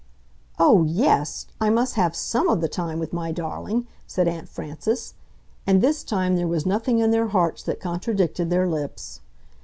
[0.57, 5.13] "Oh, YES, I must have SOME of the time with my darling!" said Aunt Frances.
[5.67, 9.21] And this time there was nothing in their hearts that contradicted their lips.